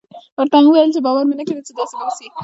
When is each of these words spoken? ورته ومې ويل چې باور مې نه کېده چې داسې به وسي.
ورته 0.37 0.55
ومې 0.57 0.69
ويل 0.71 0.89
چې 0.95 1.01
باور 1.05 1.23
مې 1.27 1.35
نه 1.39 1.43
کېده 1.47 1.61
چې 1.67 1.73
داسې 1.77 1.95
به 1.99 2.05
وسي. 2.07 2.27